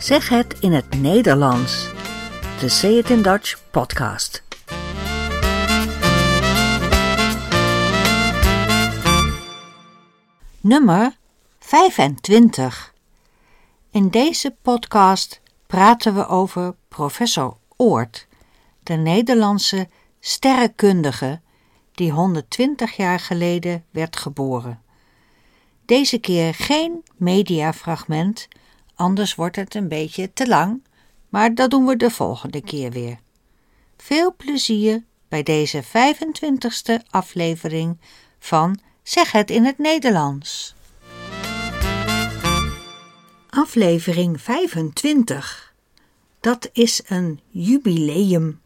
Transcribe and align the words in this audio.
Zeg 0.00 0.28
het 0.28 0.58
in 0.60 0.72
het 0.72 1.00
Nederlands. 1.00 1.88
De 2.60 2.68
Say 2.68 2.90
It 2.90 3.10
in 3.10 3.22
Dutch 3.22 3.70
podcast. 3.70 4.42
Nummer 10.60 11.16
25. 11.58 12.94
In 13.90 14.08
deze 14.08 14.56
podcast 14.62 15.40
praten 15.66 16.14
we 16.14 16.26
over 16.26 16.74
professor 16.88 17.56
Oort, 17.76 18.26
de 18.82 18.94
Nederlandse 18.94 19.88
sterrenkundige 20.20 21.40
die 21.94 22.10
120 22.10 22.96
jaar 22.96 23.20
geleden 23.20 23.84
werd 23.90 24.16
geboren. 24.16 24.82
Deze 25.84 26.18
keer 26.18 26.54
geen 26.54 27.04
mediafragment, 27.16 28.48
anders 29.00 29.34
wordt 29.34 29.56
het 29.56 29.74
een 29.74 29.88
beetje 29.88 30.32
te 30.32 30.48
lang, 30.48 30.82
maar 31.28 31.54
dat 31.54 31.70
doen 31.70 31.86
we 31.86 31.96
de 31.96 32.10
volgende 32.10 32.62
keer 32.62 32.90
weer. 32.90 33.18
Veel 33.96 34.34
plezier 34.36 35.04
bij 35.28 35.42
deze 35.42 35.82
25ste 35.84 37.06
aflevering 37.10 37.98
van 38.38 38.78
Zeg 39.02 39.32
het 39.32 39.50
in 39.50 39.64
het 39.64 39.78
Nederlands. 39.78 40.74
Aflevering 43.50 44.40
25. 44.40 45.74
Dat 46.40 46.70
is 46.72 47.02
een 47.06 47.40
jubileum. 47.48 48.60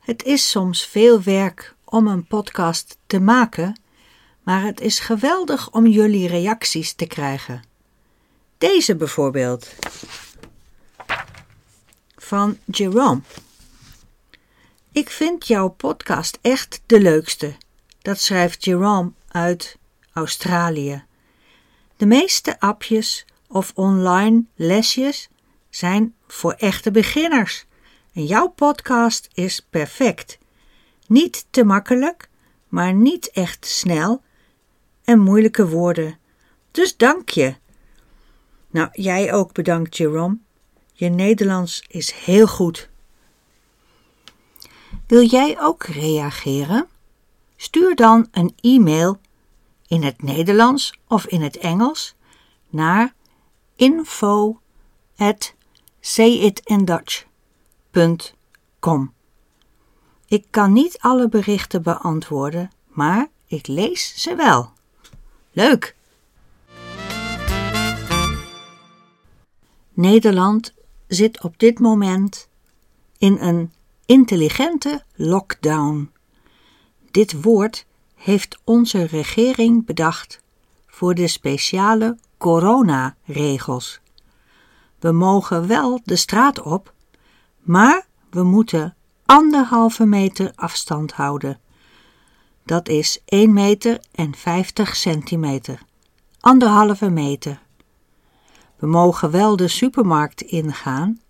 Het 0.00 0.22
is 0.22 0.50
soms 0.50 0.86
veel 0.86 1.22
werk 1.22 1.74
om 1.84 2.06
een 2.06 2.26
podcast 2.26 2.98
te 3.06 3.20
maken, 3.20 3.80
maar 4.42 4.62
het 4.62 4.80
is 4.80 4.98
geweldig 4.98 5.70
om 5.70 5.86
jullie 5.86 6.28
reacties 6.28 6.92
te 6.92 7.06
krijgen. 7.06 7.73
Deze 8.64 8.96
bijvoorbeeld. 8.96 9.74
Van 12.16 12.58
Jerome. 12.64 13.20
Ik 14.92 15.10
vind 15.10 15.46
jouw 15.46 15.68
podcast 15.68 16.38
echt 16.42 16.82
de 16.86 17.00
leukste. 17.00 17.56
Dat 18.02 18.18
schrijft 18.18 18.64
Jerome 18.64 19.12
uit 19.28 19.78
Australië. 20.12 21.04
De 21.96 22.06
meeste 22.06 22.60
appjes 22.60 23.26
of 23.48 23.72
online 23.74 24.44
lesjes 24.54 25.28
zijn 25.70 26.14
voor 26.26 26.52
echte 26.52 26.90
beginners. 26.90 27.64
En 28.12 28.24
jouw 28.24 28.48
podcast 28.48 29.28
is 29.34 29.66
perfect. 29.70 30.38
Niet 31.06 31.46
te 31.50 31.64
makkelijk, 31.64 32.28
maar 32.68 32.94
niet 32.94 33.30
echt 33.30 33.66
snel 33.66 34.22
en 35.04 35.18
moeilijke 35.18 35.68
woorden. 35.68 36.18
Dus 36.70 36.96
dank 36.96 37.28
je. 37.28 37.62
Nou, 38.74 38.88
jij 38.92 39.32
ook 39.32 39.52
bedankt, 39.52 39.96
Jerome. 39.96 40.38
Je 40.92 41.08
Nederlands 41.08 41.84
is 41.88 42.12
heel 42.12 42.46
goed. 42.46 42.88
Wil 45.06 45.22
jij 45.22 45.60
ook 45.60 45.82
reageren? 45.82 46.88
Stuur 47.56 47.94
dan 47.94 48.28
een 48.30 48.54
e-mail 48.60 49.18
in 49.86 50.02
het 50.02 50.22
Nederlands 50.22 50.98
of 51.08 51.26
in 51.26 51.42
het 51.42 51.58
Engels 51.58 52.14
naar 52.68 53.14
info. 53.76 54.60
Ik 60.26 60.46
kan 60.50 60.72
niet 60.72 60.98
alle 60.98 61.28
berichten 61.28 61.82
beantwoorden, 61.82 62.70
maar 62.86 63.28
ik 63.46 63.66
lees 63.66 64.22
ze 64.22 64.34
wel. 64.34 64.72
Leuk! 65.52 65.96
Nederland 69.94 70.74
zit 71.06 71.42
op 71.42 71.58
dit 71.58 71.78
moment 71.78 72.48
in 73.18 73.38
een 73.40 73.72
intelligente 74.06 75.02
lockdown. 75.14 76.10
Dit 77.10 77.42
woord 77.42 77.86
heeft 78.14 78.58
onze 78.64 79.04
regering 79.04 79.86
bedacht 79.86 80.42
voor 80.86 81.14
de 81.14 81.28
speciale 81.28 82.18
coronaregels. 82.38 84.00
We 84.98 85.12
mogen 85.12 85.66
wel 85.66 86.00
de 86.04 86.16
straat 86.16 86.62
op, 86.62 86.92
maar 87.60 88.06
we 88.30 88.42
moeten 88.42 88.96
anderhalve 89.26 90.04
meter 90.04 90.52
afstand 90.54 91.12
houden. 91.12 91.60
Dat 92.64 92.88
is 92.88 93.20
1 93.24 93.52
meter 93.52 94.00
en 94.12 94.34
50 94.34 94.96
centimeter. 94.96 95.82
Anderhalve 96.40 97.10
meter. 97.10 97.62
We 98.84 98.90
mogen 98.90 99.30
wel 99.30 99.56
de 99.56 99.68
supermarkt 99.68 100.40
ingaan, 100.40 101.20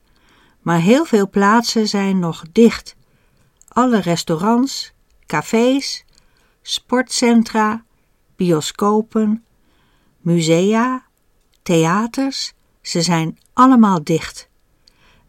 maar 0.62 0.78
heel 0.80 1.04
veel 1.04 1.28
plaatsen 1.28 1.88
zijn 1.88 2.18
nog 2.18 2.44
dicht. 2.52 2.96
Alle 3.68 4.00
restaurants, 4.00 4.92
cafés, 5.26 6.04
sportcentra, 6.62 7.84
bioscopen, 8.36 9.44
musea, 10.20 11.06
theaters, 11.62 12.52
ze 12.80 13.02
zijn 13.02 13.38
allemaal 13.52 14.04
dicht. 14.04 14.48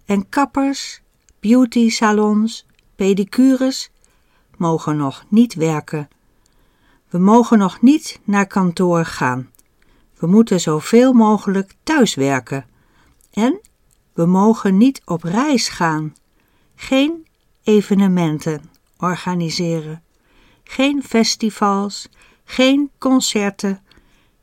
En 0.05 0.29
kappers, 0.29 1.01
beautysalons, 1.39 2.65
pedicures 2.95 3.91
mogen 4.57 4.97
nog 4.97 5.25
niet 5.29 5.53
werken. 5.53 6.07
We 7.09 7.17
mogen 7.17 7.57
nog 7.57 7.81
niet 7.81 8.19
naar 8.23 8.47
kantoor 8.47 9.05
gaan. 9.05 9.49
We 10.17 10.27
moeten 10.27 10.59
zoveel 10.59 11.13
mogelijk 11.13 11.73
thuis 11.83 12.15
werken. 12.15 12.65
En 13.31 13.59
we 14.13 14.25
mogen 14.25 14.77
niet 14.77 15.01
op 15.05 15.23
reis 15.23 15.69
gaan. 15.69 16.15
Geen 16.75 17.27
evenementen 17.63 18.69
organiseren. 18.97 20.03
Geen 20.63 21.03
festivals, 21.03 22.09
geen 22.43 22.91
concerten, 22.97 23.83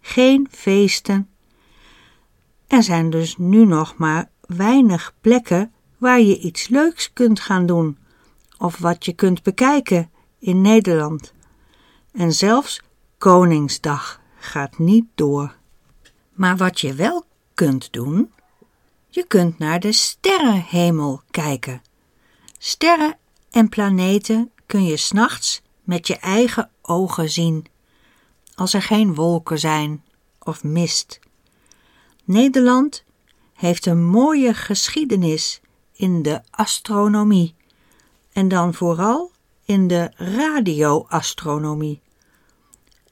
geen 0.01 0.49
feesten. 0.51 1.29
Er 2.67 2.83
zijn 2.83 3.11
dus 3.11 3.37
nu 3.37 3.65
nog 3.65 3.97
maar 3.97 4.31
weinig 4.41 5.15
plekken 5.21 5.73
waar 5.99 6.21
je 6.21 6.39
iets 6.39 6.69
leuks 6.69 7.13
kunt 7.13 7.41
gaan 7.41 7.67
doen 7.67 7.99
of 8.59 8.79
wat 8.79 9.05
je 9.05 9.13
kunt 9.13 9.43
bekijken 9.43 10.11
in 10.39 10.61
Nederland. 10.61 11.33
En 12.13 12.33
zelfs 12.33 12.83
Koningsdag 13.19 14.21
gaat 14.39 14.79
niet 14.79 15.07
door. 15.15 15.55
Maar 16.43 16.57
wat 16.57 16.81
je 16.81 16.95
wel 16.95 17.25
kunt 17.55 17.93
doen, 17.93 18.33
je 19.09 19.27
kunt 19.27 19.59
naar 19.59 19.81
de 19.81 19.93
sterrenhemel 19.93 21.23
kijken. 21.31 21.83
Sterren 22.59 23.17
en 23.51 23.69
planeten 23.69 24.51
kun 24.67 24.85
je 24.85 24.97
s'nachts 24.97 25.63
met 25.83 26.07
je 26.07 26.17
eigen 26.17 26.71
ogen 26.81 27.31
zien, 27.31 27.67
als 28.55 28.75
er 28.75 28.83
geen 28.83 29.15
wolken 29.15 29.59
zijn 29.59 30.05
of 30.39 30.65
mist. 30.65 31.19
Nederland 32.25 33.05
heeft 33.55 33.87
een 33.87 34.05
mooie 34.05 34.55
geschiedenis 34.55 35.61
in 35.93 36.23
de 36.23 36.43
astronomie 36.51 37.55
en 38.33 38.49
dan 38.49 38.75
vooral 38.75 39.31
in 39.65 39.89
de 39.89 40.11
radioastronomie. 40.17 42.02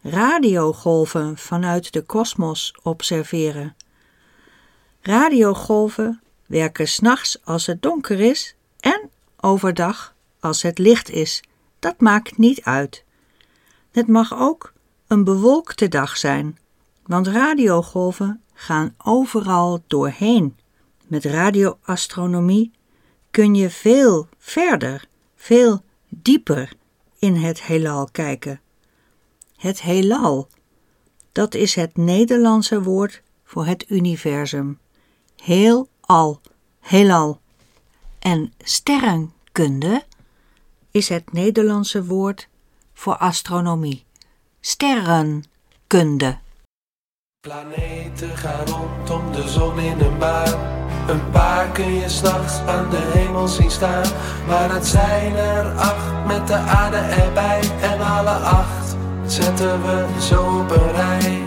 Radiogolven 0.02 1.38
vanuit 1.38 1.92
de 1.92 2.02
kosmos 2.02 2.74
observeren. 2.82 3.76
Radiogolven 5.00 6.20
werken 6.46 6.88
s'nachts 6.88 7.38
als 7.44 7.66
het 7.66 7.82
donker 7.82 8.20
is 8.20 8.54
en 8.80 9.10
overdag 9.40 10.14
als 10.40 10.62
het 10.62 10.78
licht 10.78 11.10
is. 11.10 11.42
Dat 11.78 12.00
maakt 12.00 12.38
niet 12.38 12.62
uit. 12.62 13.04
Het 13.90 14.06
mag 14.08 14.34
ook 14.38 14.72
een 15.06 15.24
bewolkte 15.24 15.88
dag 15.88 16.16
zijn, 16.16 16.58
want 17.06 17.26
radiogolven 17.26 18.42
gaan 18.54 18.94
overal 19.04 19.82
doorheen. 19.86 20.58
Met 21.06 21.24
radioastronomie 21.24 22.70
kun 23.30 23.54
je 23.54 23.70
veel 23.70 24.28
verder, 24.38 25.04
veel 25.36 25.82
dieper 26.08 26.72
in 27.18 27.34
het 27.34 27.62
heelal 27.62 28.08
kijken. 28.12 28.60
Het 29.60 29.83
heelal, 29.83 30.48
dat 31.33 31.54
is 31.54 31.74
het 31.74 31.97
Nederlandse 31.97 32.83
woord 32.83 33.22
voor 33.45 33.66
het 33.66 33.84
universum. 33.89 34.78
Heel 35.42 35.89
al, 36.01 36.41
heelal. 36.80 37.41
En 38.18 38.53
sterrenkunde 38.59 40.04
is 40.91 41.09
het 41.09 41.33
Nederlandse 41.33 42.04
woord 42.04 42.48
voor 42.95 43.16
astronomie. 43.16 44.04
Sterrenkunde. 44.60 46.39
Planeten 47.41 48.36
gaan 48.36 48.66
rondom 48.66 49.33
de 49.33 49.48
zon 49.48 49.78
in 49.78 50.01
een 50.01 50.18
baan. 50.18 50.78
Een 51.09 51.30
paar 51.30 51.68
kun 51.72 51.95
je 51.95 52.09
s'nachts 52.09 52.59
aan 52.59 52.91
de 52.91 53.10
hemel 53.13 53.48
zien 53.48 53.71
staan. 53.71 54.13
Maar 54.47 54.74
het 54.74 54.86
zijn 54.86 55.34
er 55.34 55.77
acht 55.77 56.27
met 56.27 56.47
de 56.47 56.56
aarde 56.56 56.97
erbij. 56.97 57.60
En 57.80 58.01
alle 58.01 58.30
acht 58.30 58.79
zetten 59.30 59.82
we 59.82 60.06
zo 60.21 60.59
op 60.59 60.71
een 60.71 60.92
rij. 60.92 61.42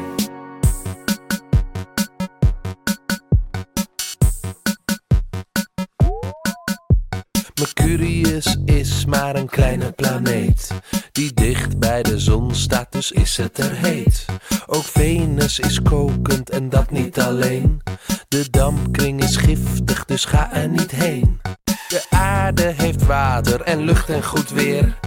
Mercurius 7.60 8.58
is 8.66 9.06
maar 9.06 9.36
een 9.36 9.50
kleine 9.50 9.92
planeet 9.92 10.72
die 11.12 11.34
dicht 11.34 11.80
bij 11.80 12.04
de 12.04 12.20
zon 12.20 12.56
staat, 12.56 12.92
dus 12.92 13.12
is 13.12 13.38
het 13.38 13.58
er 13.58 13.72
heet. 13.72 14.26
Ook 14.66 14.84
Venus 14.84 15.60
is 15.60 15.82
kokend 15.82 16.50
en 16.50 16.70
dat 16.70 16.92
niet 16.92 17.20
alleen. 17.20 17.82
De 18.28 18.50
dampkring 18.50 19.24
is 19.24 19.36
giftig, 19.36 20.06
dus 20.06 20.26
ga 20.26 20.54
er 20.54 20.70
niet 20.70 20.92
heen. 20.92 21.42
De 21.88 22.06
aarde 22.10 22.74
heeft 22.78 23.06
water 23.06 23.62
en 23.62 23.84
lucht 23.84 24.10
en 24.10 24.24
goed 24.24 24.50
weer. 24.50 25.03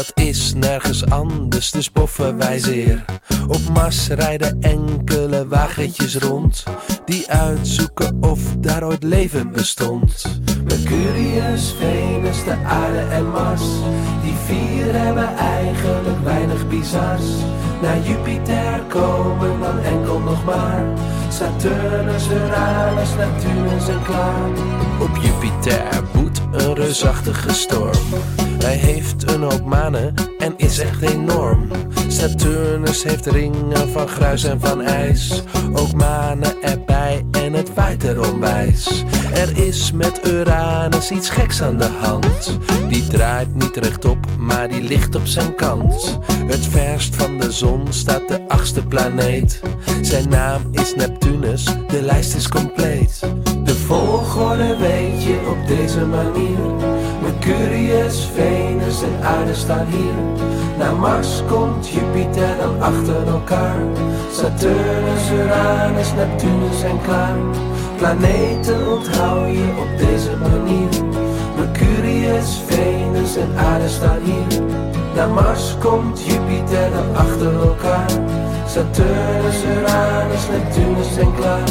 Dat 0.00 0.12
is 0.14 0.54
nergens 0.54 1.06
anders, 1.06 1.70
dus 1.70 1.92
boffen 1.92 2.36
wij 2.36 2.58
zeer. 2.58 3.04
Op 3.48 3.60
Mars 3.72 4.08
rijden 4.08 4.56
enkele 4.60 5.48
wagentjes 5.48 6.16
rond, 6.16 6.64
die 7.04 7.30
uitzoeken 7.30 8.16
of 8.20 8.40
daar 8.58 8.84
ooit 8.84 9.02
leven 9.02 9.52
bestond. 9.52 10.24
Mercurius, 10.64 11.74
Venus, 11.78 12.44
de 12.44 12.56
aarde 12.64 12.98
en 12.98 13.30
Mars, 13.30 13.62
die 14.22 14.34
vier 14.44 14.94
hebben 14.94 15.36
eigenlijk 15.36 16.24
weinig 16.24 16.68
bizars. 16.68 17.26
Naar 17.82 18.00
Jupiter 18.00 18.80
komen 18.88 19.60
dan 19.60 19.78
enkel 19.78 20.18
nog 20.18 20.44
maar 20.44 20.84
Saturnus, 21.30 22.28
Uranus, 22.28 23.08
Neptunus 23.16 23.88
en 23.88 24.02
klaar. 24.02 24.50
Op 25.00 25.16
Jupiter 25.22 26.02
boet 26.12 26.40
een 26.52 26.74
reusachtige 26.74 27.52
storm. 27.52 27.98
Hij 28.58 28.76
heeft 28.76 29.30
een 29.30 29.42
hoop 29.42 29.64
manen 29.64 30.14
en 30.38 30.54
is 30.56 30.78
echt 30.78 31.02
enorm. 31.02 31.68
Saturnus 32.08 33.02
heeft 33.02 33.26
ringen 33.26 33.88
van 33.92 34.08
gruis 34.08 34.44
en 34.44 34.60
van 34.60 34.82
ijs. 34.82 35.42
Ook 35.72 35.92
manen 35.92 36.62
erbij 36.62 37.24
en 37.30 37.52
het 37.52 37.74
waait 37.74 38.04
er. 38.04 38.18
Er 39.34 39.66
is 39.66 39.92
met 39.92 40.20
Uranus 40.26 41.10
iets 41.10 41.30
geks 41.30 41.62
aan 41.62 41.76
de 41.76 41.88
hand. 42.00 42.58
Die 42.88 43.06
draait 43.06 43.54
niet 43.54 43.76
rechtop, 43.76 44.18
maar 44.38 44.68
die 44.68 44.82
ligt 44.82 45.14
op 45.14 45.26
zijn 45.26 45.54
kant. 45.54 46.18
Het 46.46 46.66
verst 46.66 47.16
van 47.16 47.38
de 47.38 47.52
zon 47.52 47.86
staat 47.88 48.28
de 48.28 48.48
achtste 48.48 48.86
planeet. 48.86 49.60
Zijn 50.00 50.28
naam 50.28 50.62
is 50.70 50.94
Neptunus, 50.94 51.19
de 51.86 52.02
lijst 52.02 52.34
is 52.34 52.48
compleet. 52.48 53.20
De 53.64 53.74
volgorde 53.74 54.76
weet 54.76 55.22
je 55.22 55.38
op 55.50 55.66
deze 55.66 56.06
manier. 56.06 56.58
Mercurius, 57.22 58.28
Venus 58.34 59.02
en 59.02 59.22
aarde 59.22 59.54
staan 59.54 59.86
hier. 59.86 60.14
Na 60.78 60.92
Mars 60.92 61.42
komt 61.48 61.88
Jupiter 61.88 62.56
dan 62.60 62.80
achter 62.80 63.26
elkaar. 63.26 63.76
Saturnus, 64.32 65.30
Uranus, 65.32 66.12
Neptunus 66.14 66.82
en 66.82 67.02
klaar. 67.02 67.36
Planeten 67.96 68.92
onthoud 68.92 69.52
je 69.52 69.74
op 69.78 69.98
deze 69.98 70.36
manier. 70.36 70.88
Mercurius, 71.56 72.60
Venus 72.66 73.36
en 73.36 73.56
aarde 73.56 73.88
staan 73.88 74.20
hier. 74.22 74.62
Na 75.14 75.26
Mars 75.26 75.76
komt 75.78 76.22
Jupiter 76.24 76.90
dan 76.90 77.16
achter 77.16 77.60
elkaar. 77.60 78.29
Saturnus, 78.70 79.62
Uranus, 79.64 80.48
Neptunus 80.48 81.16
en 81.16 81.34
klaar. 81.34 81.68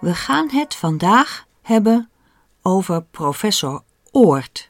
We 0.00 0.14
gaan 0.14 0.50
het 0.50 0.74
vandaag 0.74 1.46
hebben 1.62 2.10
over 2.62 3.02
professor 3.02 3.82
Oort. 4.10 4.68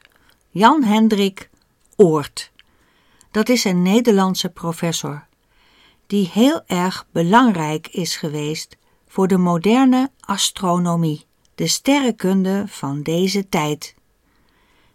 Jan 0.49 0.83
Hendrik 0.83 1.49
Oort. 1.95 2.51
Dat 3.31 3.49
is 3.49 3.63
een 3.63 3.81
Nederlandse 3.81 4.49
professor 4.49 5.25
die 6.07 6.29
heel 6.33 6.61
erg 6.65 7.07
belangrijk 7.11 7.87
is 7.87 8.15
geweest 8.15 8.77
voor 9.07 9.27
de 9.27 9.37
moderne 9.37 10.11
astronomie, 10.19 11.25
de 11.55 11.67
sterrenkunde 11.67 12.63
van 12.67 13.01
deze 13.01 13.49
tijd. 13.49 13.95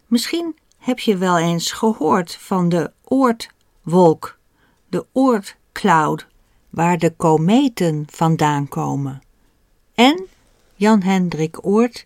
Misschien 0.07 0.55
heb 0.85 0.99
je 0.99 1.17
wel 1.17 1.37
eens 1.37 1.71
gehoord 1.71 2.35
van 2.35 2.69
de 2.69 2.91
Oortwolk, 3.03 4.39
de 4.89 5.05
Oortcloud, 5.11 6.27
waar 6.69 6.97
de 6.97 7.11
kometen 7.15 8.07
vandaan 8.09 8.67
komen. 8.67 9.21
En 9.93 10.27
Jan 10.75 11.01
Hendrik 11.01 11.65
Oort 11.65 12.05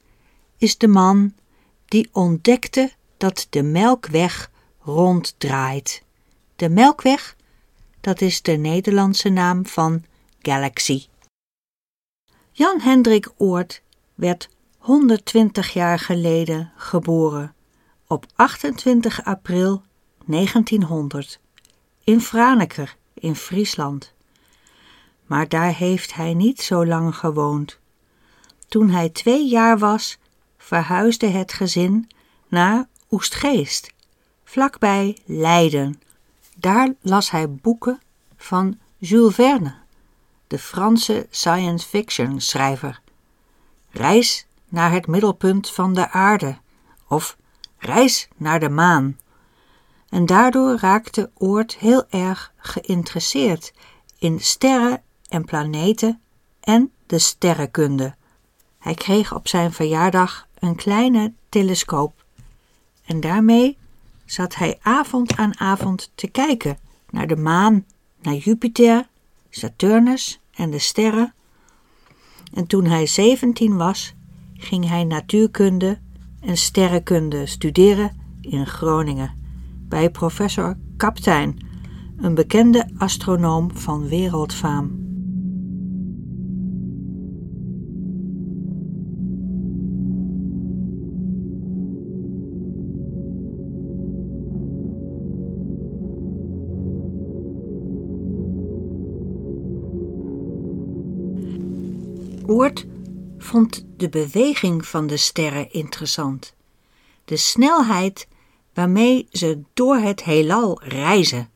is 0.58 0.78
de 0.78 0.88
man 0.88 1.34
die 1.86 2.10
ontdekte 2.12 2.92
dat 3.18 3.48
de 3.50 3.64
Melkweg 3.64 4.52
ronddraait. 4.80 6.04
De 6.56 6.70
Melkweg, 6.70 7.36
dat 8.02 8.22
is 8.22 8.42
de 8.42 8.52
Nederlandse 8.52 9.30
naam 9.30 9.66
van 9.66 10.04
Galaxy. 10.42 11.06
Jan 12.52 12.80
Hendrik 12.80 13.32
Oort 13.38 13.82
werd 14.16 14.50
120 14.78 15.74
jaar 15.74 16.00
geleden 16.00 16.72
geboren 16.76 17.58
op 18.12 18.26
28 18.36 19.24
april 19.24 19.82
1900 20.26 21.40
in 22.04 22.22
Franeker 22.22 22.96
in 23.14 23.36
Friesland. 23.36 24.14
Maar 25.26 25.48
daar 25.48 25.76
heeft 25.76 26.14
hij 26.14 26.34
niet 26.34 26.62
zo 26.62 26.86
lang 26.86 27.16
gewoond. 27.16 27.80
Toen 28.68 28.90
hij 28.90 29.10
twee 29.10 29.48
jaar 29.48 29.78
was, 29.78 30.18
verhuisde 30.58 31.28
het 31.28 31.54
gezin 31.54 32.10
naar 32.48 32.88
Oestgeest, 33.12 33.94
vlakbij 34.44 35.18
Leiden. 35.26 36.02
Daar 36.56 36.94
las 37.02 37.32
hij 37.32 37.52
boeken 37.52 38.00
van 38.38 38.80
Jules 38.98 39.36
Verne, 39.36 39.76
de 40.48 40.60
Franse 40.60 41.28
science 41.30 41.88
fiction 41.88 42.42
schrijver. 42.42 43.02
Reis 43.90 44.46
naar 44.68 44.92
het 44.92 45.08
middelpunt 45.08 45.70
van 45.70 45.94
de 45.94 46.10
aarde 46.10 46.58
of 47.08 47.38
Reis 47.80 48.28
naar 48.38 48.60
de 48.60 48.70
maan. 48.70 49.18
En 50.10 50.26
daardoor 50.26 50.78
raakte 50.80 51.32
Oort 51.38 51.78
heel 51.78 52.06
erg 52.10 52.54
geïnteresseerd 52.58 53.74
in 54.18 54.40
sterren 54.40 55.02
en 55.28 55.46
planeten 55.46 56.22
en 56.60 56.92
de 57.06 57.20
sterrenkunde. 57.20 58.16
Hij 58.80 58.94
kreeg 58.94 59.36
op 59.36 59.48
zijn 59.48 59.72
verjaardag 59.74 60.48
een 60.60 60.76
kleine 60.76 61.34
telescoop 61.50 62.20
en 63.06 63.20
daarmee 63.20 63.78
zat 64.26 64.56
hij 64.56 64.78
avond 64.82 65.36
aan 65.36 65.60
avond 65.60 66.12
te 66.16 66.28
kijken 66.28 66.78
naar 67.10 67.28
de 67.28 67.36
maan, 67.36 67.86
naar 68.22 68.36
Jupiter, 68.36 69.08
Saturnus 69.50 70.40
en 70.54 70.70
de 70.70 70.80
sterren. 70.80 71.34
En 72.54 72.68
toen 72.68 72.86
hij 72.86 73.06
zeventien 73.06 73.78
was, 73.78 74.14
ging 74.54 74.88
hij 74.88 75.04
natuurkunde 75.04 76.00
en 76.42 76.58
sterrenkunde 76.58 77.46
studeren 77.46 78.12
in 78.42 78.66
Groningen 78.66 79.34
bij 79.88 80.10
professor 80.10 80.78
Kaptein, 80.98 81.58
een 82.18 82.36
bekende 82.36 82.90
astronoom 82.98 83.78
van 83.78 84.08
wereldfaam. 84.08 85.08
Oort 102.46 102.86
vond 103.40 103.86
de 103.98 104.10
beweging 104.10 104.86
van 104.88 105.08
de 105.08 105.18
sterren 105.18 105.72
interessant, 105.72 106.56
de 107.26 107.38
snelheid 107.38 108.28
waarmee 108.74 109.28
ze 109.32 109.62
door 109.74 109.98
het 109.98 110.24
heelal 110.24 110.84
reizen. 110.84 111.50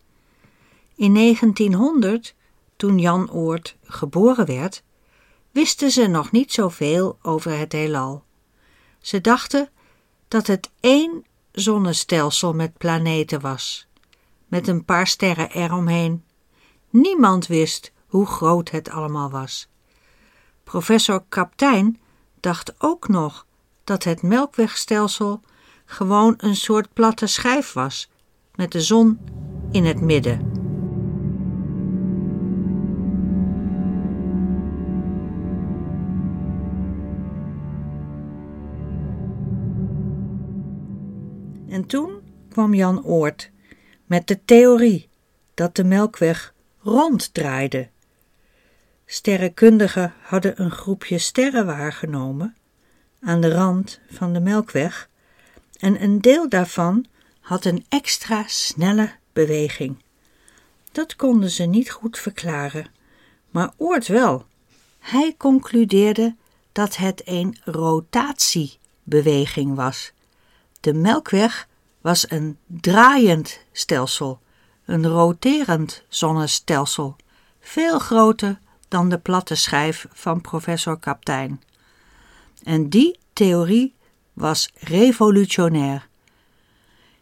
In 0.95 1.13
1900, 1.13 2.35
toen 2.75 2.99
Jan 2.99 3.31
Oort 3.31 3.75
geboren 3.83 4.45
werd, 4.45 4.83
wisten 5.51 5.91
ze 5.91 6.07
nog 6.07 6.31
niet 6.31 6.51
zoveel 6.51 7.17
over 7.21 7.57
het 7.57 7.71
heelal. 7.71 8.23
Ze 8.99 9.21
dachten 9.21 9.69
dat 10.27 10.47
het 10.47 10.71
één 10.79 11.25
zonnestelsel 11.51 12.53
met 12.53 12.77
planeten 12.77 13.41
was, 13.41 13.87
met 14.47 14.67
een 14.67 14.85
paar 14.85 15.07
sterren 15.07 15.51
eromheen. 15.51 16.23
Niemand 16.89 17.47
wist 17.47 17.91
hoe 18.07 18.25
groot 18.25 18.69
het 18.69 18.89
allemaal 18.89 19.29
was. 19.29 19.67
Professor 20.63 21.23
Kaptein 21.29 21.99
dacht 22.39 22.73
ook 22.77 23.07
nog 23.07 23.45
dat 23.83 24.03
het 24.03 24.21
melkwegstelsel 24.21 25.41
gewoon 25.85 26.33
een 26.37 26.55
soort 26.55 26.93
platte 26.93 27.27
schijf 27.27 27.73
was, 27.73 28.09
met 28.55 28.71
de 28.71 28.81
zon 28.81 29.19
in 29.71 29.85
het 29.85 30.01
midden. 30.01 30.61
En 41.67 41.85
toen 41.85 42.21
kwam 42.49 42.73
Jan 42.73 43.03
Oort 43.03 43.51
met 44.05 44.27
de 44.27 44.45
theorie 44.45 45.09
dat 45.53 45.75
de 45.75 45.83
melkweg 45.83 46.53
ronddraaide 46.79 47.89
Sterrenkundigen 49.13 50.13
hadden 50.21 50.61
een 50.61 50.71
groepje 50.71 51.17
sterren 51.17 51.65
waargenomen 51.65 52.55
aan 53.21 53.41
de 53.41 53.53
rand 53.53 53.99
van 54.11 54.33
de 54.33 54.39
Melkweg 54.39 55.09
en 55.79 56.03
een 56.03 56.21
deel 56.21 56.49
daarvan 56.49 57.05
had 57.39 57.65
een 57.65 57.85
extra 57.89 58.43
snelle 58.47 59.11
beweging. 59.33 60.03
Dat 60.91 61.15
konden 61.15 61.49
ze 61.49 61.63
niet 61.63 61.91
goed 61.91 62.17
verklaren, 62.17 62.87
maar 63.49 63.73
Oort 63.77 64.07
wel. 64.07 64.45
Hij 64.99 65.35
concludeerde 65.37 66.35
dat 66.71 66.95
het 66.95 67.21
een 67.25 67.57
rotatiebeweging 67.63 69.75
was. 69.75 70.11
De 70.79 70.93
Melkweg 70.93 71.67
was 72.01 72.31
een 72.31 72.57
draaiend 72.65 73.59
stelsel, 73.71 74.39
een 74.85 75.07
roterend 75.07 76.03
zonnestelsel, 76.07 77.15
veel 77.59 77.99
groter 77.99 78.61
dan 78.93 79.09
de 79.09 79.17
platte 79.17 79.55
schijf 79.55 80.07
van 80.11 80.41
professor 80.41 80.99
Kaptein. 80.99 81.61
En 82.63 82.89
die 82.89 83.19
theorie 83.33 83.95
was 84.33 84.69
revolutionair. 84.79 86.07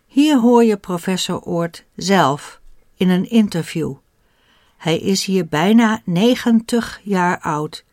Hier 0.06 0.40
hoor 0.40 0.64
je 0.64 0.78
professor 0.78 1.42
Oort 1.42 1.84
zelf 1.96 2.60
in 2.98 3.10
een 3.10 3.30
interview. 3.30 3.94
Hij 4.78 4.98
is 4.98 5.26
hier 5.26 5.48
bijna 5.48 6.02
90 6.06 7.00
jaar 7.04 7.40
oud 7.40 7.84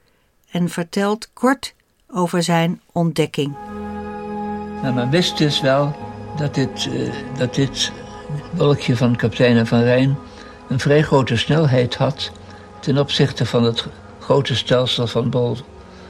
en 0.50 0.68
vertelt 0.68 1.30
kort 1.32 1.74
over 2.08 2.42
zijn 2.42 2.80
ontdekking. 2.92 3.56
Maar 4.82 4.94
men 4.94 5.10
wist 5.10 5.38
dus 5.38 5.60
wel 5.60 5.96
dat 6.36 6.54
dit, 6.54 6.84
uh, 6.86 7.14
dat 7.36 7.54
dit 7.54 7.92
wolkje 8.56 8.96
van 8.96 9.16
kapitein 9.16 9.66
van 9.66 9.80
Rijn 9.80 10.16
een 10.68 10.80
vrij 10.80 11.02
grote 11.02 11.36
snelheid 11.36 11.94
had 11.94 12.32
ten 12.80 12.98
opzichte 12.98 13.46
van 13.46 13.64
het 13.64 13.86
grote 14.20 14.56
stelsel 14.56 15.06
van, 15.06 15.30
bol, 15.30 15.56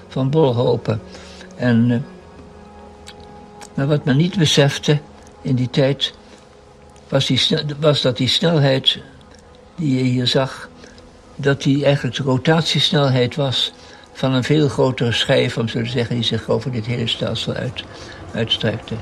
van 0.08 0.30
bolhopen. 0.30 1.00
En, 1.56 1.90
uh, 1.90 1.98
maar 3.74 3.86
wat 3.86 4.04
men 4.04 4.16
niet 4.16 4.38
besefte 4.38 4.98
in 5.42 5.54
die 5.54 5.70
tijd 5.70 6.14
was, 7.08 7.26
die, 7.26 7.40
was 7.80 8.02
dat 8.02 8.16
die 8.16 8.28
snelheid 8.28 8.98
die 9.74 9.96
je 9.96 10.02
hier 10.02 10.26
zag, 10.26 10.68
dat 11.36 11.62
die 11.62 11.84
eigenlijk 11.84 12.16
de 12.16 12.22
rotatiesnelheid 12.22 13.36
was 13.36 13.72
van 14.12 14.32
een 14.32 14.44
veel 14.44 14.68
grotere 14.68 15.12
schijf, 15.12 15.56
om 15.56 15.68
zo 15.68 15.82
te 15.82 15.88
zeggen, 15.88 16.14
die 16.14 16.24
zich 16.24 16.48
over 16.48 16.72
dit 16.72 16.86
hele 16.86 17.06
stelsel 17.06 17.52
uit, 17.52 17.84
uitstrekte. 18.34 18.94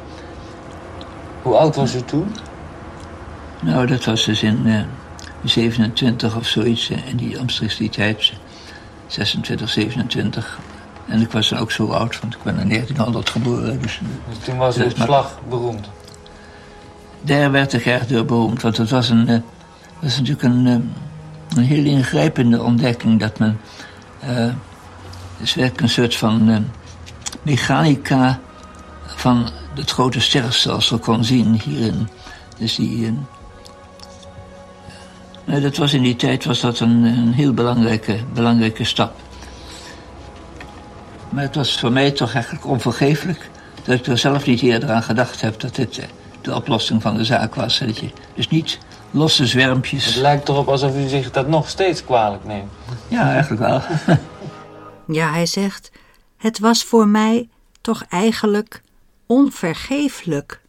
Hoe 1.42 1.56
oud 1.56 1.76
was 1.76 1.94
u 1.94 2.02
toen? 2.02 2.34
Nou, 3.62 3.86
dat 3.86 4.04
was 4.04 4.24
dus 4.24 4.42
in 4.42 4.62
uh, 4.64 4.80
27 5.44 6.36
of 6.36 6.46
zoiets, 6.46 6.90
in 6.90 7.16
die 7.16 7.40
omstreeks 7.40 7.76
die 7.76 7.90
tijd, 7.90 8.32
26, 9.06 9.70
27. 9.70 10.58
En 11.06 11.20
ik 11.20 11.30
was 11.30 11.48
dan 11.48 11.58
ook 11.58 11.70
zo 11.70 11.86
oud, 11.86 12.20
want 12.20 12.34
ik 12.34 12.42
ben 12.42 12.58
in 12.58 12.68
1900 12.68 13.30
geboren. 13.30 13.82
Dus, 13.82 14.00
dus 14.28 14.38
toen 14.44 14.56
was 14.56 14.76
het 14.76 14.96
slag 14.96 15.38
beroemd? 15.48 15.88
Daar 17.20 17.50
werd 17.50 17.72
ik 17.72 17.86
erg 17.86 18.06
door 18.06 18.24
beroemd, 18.24 18.62
want 18.62 18.76
het 18.76 18.90
was, 18.90 19.08
een, 19.08 19.30
uh, 19.30 19.38
was 20.00 20.18
natuurlijk 20.18 20.42
een, 20.42 20.66
een 21.56 21.64
heel 21.64 21.84
ingrijpende 21.84 22.62
ontdekking 22.62 23.20
dat 23.20 23.38
men 23.38 23.60
uh, 24.24 24.52
dus 25.38 25.54
werkelijk 25.54 25.80
een 25.80 25.88
soort 25.88 26.16
van 26.16 26.66
mechanica 27.42 28.38
van 29.06 29.48
het 29.74 29.90
grote 29.90 30.20
sterrenstelsel 30.20 30.98
kon 30.98 31.24
zien 31.24 31.60
hierin. 31.64 32.08
Dus 32.58 32.74
die, 32.74 33.18
uh, 35.46 35.62
dat 35.62 35.76
was 35.76 35.92
in 35.92 36.02
die 36.02 36.16
tijd 36.16 36.44
was 36.44 36.60
dat 36.60 36.80
een, 36.80 37.04
een 37.04 37.32
heel 37.32 37.52
belangrijke, 37.52 38.18
belangrijke 38.32 38.84
stap. 38.84 39.14
Maar 41.28 41.42
het 41.42 41.54
was 41.54 41.78
voor 41.78 41.92
mij 41.92 42.10
toch 42.10 42.34
eigenlijk 42.34 42.66
onvergeeflijk 42.66 43.50
dat 43.84 43.98
ik 43.98 44.06
er 44.06 44.18
zelf 44.18 44.46
niet 44.46 44.62
eerder 44.62 44.90
aan 44.90 45.02
gedacht 45.02 45.40
heb 45.40 45.60
dat 45.60 45.74
dit 45.74 46.08
de 46.40 46.54
oplossing 46.54 47.02
van 47.02 47.16
de 47.16 47.24
zaak 47.24 47.54
was. 47.54 47.78
Dat 47.78 47.98
je 47.98 48.10
dus 48.34 48.48
niet 48.48 48.78
losse 49.10 49.46
zwermpjes. 49.46 50.04
Het 50.04 50.16
lijkt 50.16 50.48
erop 50.48 50.68
alsof 50.68 50.96
u 50.96 51.08
zich 51.08 51.30
dat 51.30 51.48
nog 51.48 51.68
steeds 51.68 52.04
kwalijk 52.04 52.44
neemt. 52.44 52.72
Ja, 53.08 53.32
eigenlijk 53.32 53.62
wel. 53.62 53.82
ja, 55.18 55.30
hij 55.32 55.46
zegt: 55.46 55.90
Het 56.36 56.58
was 56.58 56.84
voor 56.84 57.08
mij 57.08 57.48
toch 57.80 58.04
eigenlijk 58.08 58.82
onvergeeflijk 59.26 60.60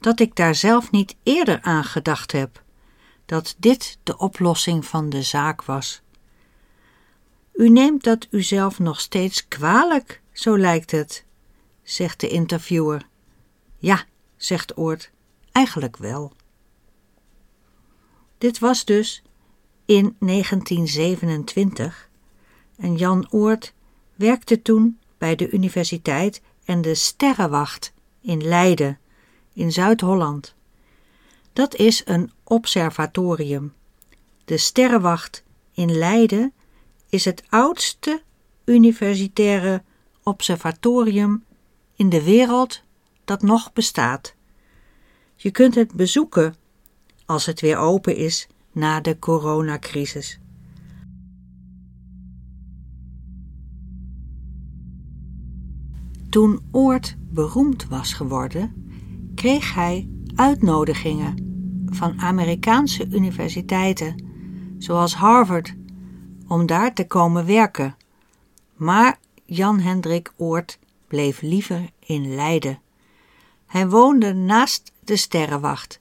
dat 0.00 0.20
ik 0.20 0.36
daar 0.36 0.54
zelf 0.54 0.90
niet 0.90 1.16
eerder 1.22 1.58
aan 1.62 1.84
gedacht 1.84 2.32
heb, 2.32 2.62
dat 3.30 3.54
dit 3.58 3.98
de 4.02 4.16
oplossing 4.16 4.86
van 4.86 5.08
de 5.08 5.22
zaak 5.22 5.64
was. 5.64 6.02
U 7.52 7.68
neemt 7.68 8.04
dat 8.04 8.26
u 8.30 8.42
zelf 8.42 8.78
nog 8.78 9.00
steeds 9.00 9.48
kwalijk, 9.48 10.22
zo 10.32 10.58
lijkt 10.58 10.90
het, 10.90 11.24
zegt 11.82 12.20
de 12.20 12.28
interviewer. 12.28 13.06
Ja, 13.78 14.04
zegt 14.36 14.76
Oort, 14.76 15.10
eigenlijk 15.52 15.96
wel. 15.96 16.32
Dit 18.38 18.58
was 18.58 18.84
dus 18.84 19.22
in 19.84 20.16
1927 20.18 22.10
en 22.76 22.96
Jan 22.96 23.26
Oort 23.30 23.74
werkte 24.14 24.62
toen 24.62 24.98
bij 25.18 25.36
de 25.36 25.50
universiteit 25.50 26.40
en 26.64 26.80
de 26.80 26.94
Sterrenwacht 26.94 27.92
in 28.20 28.44
Leiden, 28.44 28.98
in 29.52 29.72
Zuid-Holland. 29.72 30.54
Dat 31.52 31.74
is 31.74 32.02
een 32.04 32.30
observatorium. 32.44 33.72
De 34.44 34.56
Sterrenwacht 34.56 35.44
in 35.72 35.98
Leiden 35.98 36.52
is 37.08 37.24
het 37.24 37.42
oudste 37.48 38.22
universitaire 38.64 39.82
observatorium 40.22 41.44
in 41.94 42.08
de 42.08 42.22
wereld 42.22 42.82
dat 43.24 43.42
nog 43.42 43.72
bestaat. 43.72 44.34
Je 45.36 45.50
kunt 45.50 45.74
het 45.74 45.92
bezoeken 45.92 46.54
als 47.24 47.46
het 47.46 47.60
weer 47.60 47.76
open 47.76 48.16
is 48.16 48.48
na 48.72 49.00
de 49.00 49.18
coronacrisis. 49.18 50.40
Toen 56.30 56.60
Oort 56.70 57.16
beroemd 57.20 57.88
was 57.88 58.12
geworden, 58.12 58.92
kreeg 59.34 59.74
hij 59.74 60.08
uitnodigingen 60.40 61.34
van 61.86 62.20
Amerikaanse 62.20 63.06
universiteiten, 63.10 64.24
zoals 64.78 65.14
Harvard, 65.14 65.74
om 66.48 66.66
daar 66.66 66.94
te 66.94 67.06
komen 67.06 67.46
werken. 67.46 67.96
Maar 68.76 69.18
Jan 69.44 69.80
Hendrik 69.80 70.32
Oort 70.36 70.78
bleef 71.08 71.40
liever 71.40 71.90
in 71.98 72.34
Leiden. 72.34 72.80
Hij 73.66 73.88
woonde 73.88 74.34
naast 74.34 74.92
de 75.04 75.16
sterrenwacht 75.16 76.00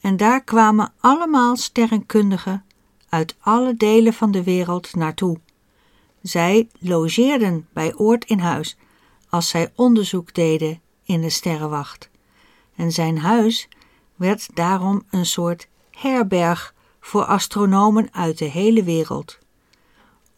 en 0.00 0.16
daar 0.16 0.44
kwamen 0.44 0.92
allemaal 1.00 1.56
sterrenkundigen 1.56 2.64
uit 3.08 3.36
alle 3.40 3.76
delen 3.76 4.12
van 4.12 4.30
de 4.30 4.42
wereld 4.42 4.94
naartoe. 4.94 5.38
Zij 6.22 6.68
logeerden 6.78 7.68
bij 7.72 7.94
Oort 7.94 8.24
in 8.24 8.38
huis 8.38 8.76
als 9.28 9.48
zij 9.48 9.72
onderzoek 9.74 10.34
deden 10.34 10.80
in 11.04 11.20
de 11.20 11.30
sterrenwacht. 11.30 12.10
En 12.76 12.92
zijn 12.92 13.18
huis 13.18 13.68
werd 14.14 14.48
daarom 14.54 15.04
een 15.10 15.26
soort 15.26 15.68
herberg 15.90 16.74
voor 17.00 17.24
astronomen 17.24 18.08
uit 18.12 18.38
de 18.38 18.44
hele 18.44 18.82
wereld. 18.82 19.38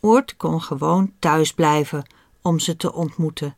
Oort 0.01 0.37
kon 0.37 0.63
gewoon 0.63 1.13
thuis 1.19 1.53
blijven 1.53 2.07
om 2.43 2.59
ze 2.59 2.77
te 2.77 2.93
ontmoeten 2.93 3.55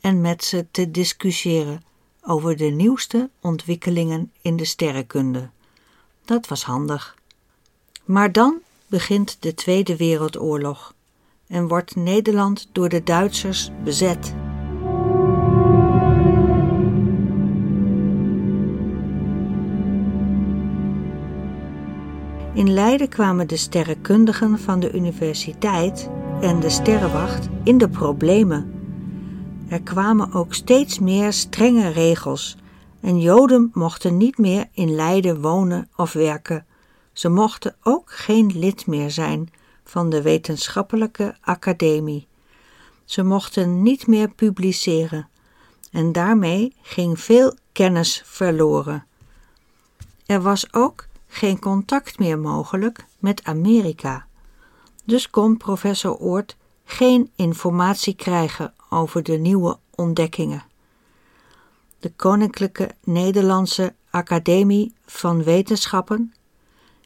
en 0.00 0.20
met 0.20 0.44
ze 0.44 0.66
te 0.70 0.90
discussiëren 0.90 1.82
over 2.22 2.56
de 2.56 2.64
nieuwste 2.64 3.30
ontwikkelingen 3.40 4.32
in 4.42 4.56
de 4.56 4.64
sterrenkunde. 4.64 5.50
Dat 6.24 6.48
was 6.48 6.64
handig. 6.64 7.16
Maar 8.04 8.32
dan 8.32 8.58
begint 8.86 9.36
de 9.40 9.54
Tweede 9.54 9.96
Wereldoorlog 9.96 10.94
en 11.46 11.68
wordt 11.68 11.96
Nederland 11.96 12.68
door 12.72 12.88
de 12.88 13.02
Duitsers 13.02 13.70
bezet. 13.84 14.43
In 22.54 22.72
Leiden 22.72 23.08
kwamen 23.08 23.46
de 23.46 23.56
sterrenkundigen 23.56 24.58
van 24.58 24.80
de 24.80 24.92
universiteit 24.92 26.10
en 26.40 26.60
de 26.60 26.70
sterrenwacht 26.70 27.48
in 27.64 27.78
de 27.78 27.88
problemen. 27.88 28.72
Er 29.68 29.82
kwamen 29.82 30.32
ook 30.32 30.54
steeds 30.54 30.98
meer 30.98 31.32
strenge 31.32 31.88
regels 31.88 32.56
en 33.00 33.20
Joden 33.20 33.70
mochten 33.72 34.16
niet 34.16 34.38
meer 34.38 34.66
in 34.72 34.94
Leiden 34.94 35.40
wonen 35.40 35.88
of 35.96 36.12
werken. 36.12 36.66
Ze 37.12 37.28
mochten 37.28 37.76
ook 37.82 38.10
geen 38.12 38.58
lid 38.58 38.86
meer 38.86 39.10
zijn 39.10 39.50
van 39.84 40.10
de 40.10 40.22
wetenschappelijke 40.22 41.36
academie. 41.40 42.26
Ze 43.04 43.22
mochten 43.22 43.82
niet 43.82 44.06
meer 44.06 44.28
publiceren 44.28 45.28
en 45.92 46.12
daarmee 46.12 46.72
ging 46.82 47.20
veel 47.20 47.54
kennis 47.72 48.22
verloren. 48.24 49.06
Er 50.26 50.42
was 50.42 50.72
ook 50.72 51.06
geen 51.34 51.58
contact 51.58 52.18
meer 52.18 52.38
mogelijk 52.38 53.06
met 53.18 53.44
Amerika. 53.44 54.26
Dus 55.04 55.30
kon 55.30 55.56
professor 55.56 56.16
Oort 56.16 56.56
geen 56.84 57.30
informatie 57.36 58.14
krijgen 58.14 58.74
over 58.88 59.22
de 59.22 59.36
nieuwe 59.36 59.78
ontdekkingen. 59.90 60.64
De 61.98 62.12
Koninklijke 62.16 62.90
Nederlandse 63.04 63.94
Academie 64.10 64.94
van 65.06 65.42
Wetenschappen 65.42 66.34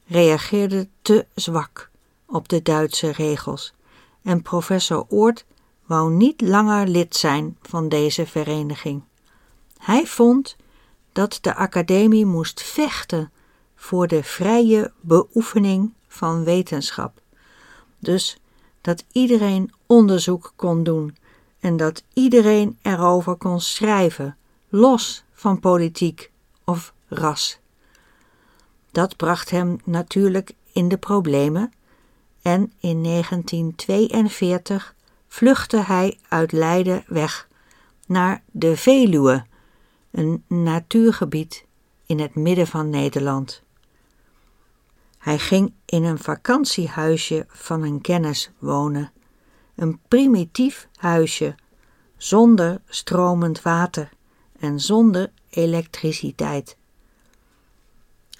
reageerde 0.07 0.89
te 1.03 1.27
zwak 1.35 1.91
op 2.27 2.49
de 2.49 2.63
Duitse 2.63 3.11
regels 3.11 3.75
en 4.23 4.43
professor 4.43 5.05
Oort 5.09 5.45
wou 5.87 6.13
niet 6.13 6.41
langer 6.41 6.87
lid 6.87 7.17
zijn 7.17 7.57
van 7.63 7.89
deze 7.89 8.27
vereniging. 8.27 9.03
Hij 9.79 10.07
vond 10.07 10.57
dat 11.13 11.39
de 11.41 11.55
academie 11.55 12.27
moest 12.27 12.63
vechten 12.63 13.33
voor 13.81 14.07
de 14.07 14.23
vrije 14.23 14.93
beoefening 15.01 15.93
van 16.09 16.45
wetenschap. 16.45 17.21
Dus 17.99 18.39
dat 18.81 19.05
iedereen 19.13 19.73
onderzoek 19.87 20.53
kon 20.57 20.83
doen 20.83 21.17
en 21.61 21.77
dat 21.77 22.05
iedereen 22.13 22.79
erover 22.83 23.37
kon 23.37 23.61
schrijven, 23.61 24.37
los 24.69 25.25
van 25.33 25.61
politiek 25.61 26.31
of 26.65 26.93
ras. 27.09 27.59
Dat 28.93 29.17
bracht 29.17 29.51
hem 29.51 29.81
natuurlijk 29.85 30.53
in 30.73 30.89
de 30.89 30.97
problemen 30.97 31.73
en 32.43 32.73
in 32.81 33.03
1942 33.03 34.95
vluchtte 35.29 35.77
hij 35.77 36.19
uit 36.29 36.53
Leiden 36.53 37.05
weg 37.07 37.49
naar 38.07 38.43
de 38.51 38.77
Veluwe, 38.77 39.45
een 40.11 40.45
natuurgebied 40.47 41.65
in 42.07 42.21
het 42.21 42.35
midden 42.35 42.67
van 42.67 42.91
Nederland. 42.91 43.63
Hij 45.29 45.39
ging 45.39 45.73
in 45.85 46.05
een 46.05 46.19
vakantiehuisje 46.19 47.47
van 47.49 47.83
een 47.83 48.01
kennis 48.01 48.51
wonen, 48.59 49.13
een 49.75 50.01
primitief 50.09 50.89
huisje, 50.95 51.55
zonder 52.17 52.81
stromend 52.87 53.63
water 53.63 54.11
en 54.59 54.81
zonder 54.81 55.31
elektriciteit. 55.51 56.77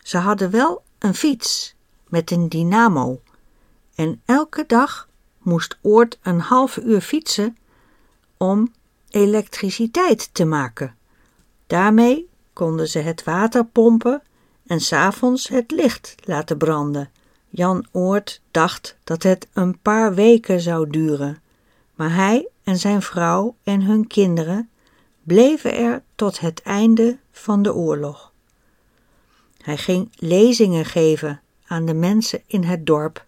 Ze 0.03 0.19
hadden 0.19 0.51
wel 0.51 0.83
een 0.99 1.15
fiets 1.15 1.75
met 2.07 2.31
een 2.31 2.49
dynamo 2.49 3.21
en 3.95 4.23
elke 4.25 4.65
dag 4.67 5.09
moest 5.39 5.79
Oort 5.83 6.19
een 6.23 6.41
half 6.41 6.77
uur 6.77 7.01
fietsen 7.01 7.57
om 8.37 8.73
elektriciteit 9.11 10.35
te 10.35 10.45
maken. 10.45 10.97
Daarmee 11.67 12.29
konden 12.53 12.89
ze 12.89 12.99
het 12.99 13.25
water 13.25 13.65
pompen 13.65 14.23
en 14.69 14.81
s'avonds 14.81 15.49
het 15.49 15.71
licht 15.71 16.15
laten 16.25 16.57
branden. 16.57 17.11
Jan 17.49 17.87
Oort 17.93 18.41
dacht 18.51 18.97
dat 19.05 19.23
het 19.23 19.49
een 19.53 19.79
paar 19.79 20.15
weken 20.15 20.61
zou 20.61 20.91
duren, 20.91 21.43
maar 21.95 22.15
hij 22.15 22.49
en 22.63 22.79
zijn 22.79 23.03
vrouw 23.03 23.55
en 23.63 23.83
hun 23.83 24.07
kinderen 24.07 24.69
bleven 25.23 25.75
er 25.75 26.03
tot 26.15 26.41
het 26.41 26.63
einde 26.63 27.19
van 27.33 27.63
de 27.63 27.75
oorlog. 27.75 28.33
Hij 29.63 29.77
ging 29.77 30.11
lezingen 30.17 30.85
geven 30.85 31.41
aan 31.67 31.85
de 31.85 31.95
mensen 31.95 32.43
in 32.47 32.63
het 32.63 32.87
dorp. 32.87 33.25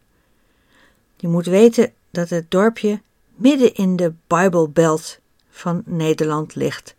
Je 1.16 1.28
moet 1.28 1.47
weten 1.47 1.92
dat 2.11 2.28
het 2.28 2.50
dorpje 2.50 3.00
midden 3.35 3.75
in 3.75 3.97
de 3.97 4.12
Bijbelbelt 4.26 5.18
van 5.50 5.82
Nederland 5.85 6.54
ligt. 6.54 6.94